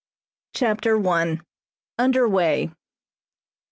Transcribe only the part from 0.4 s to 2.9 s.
CHAPTER I. UNDER WAY.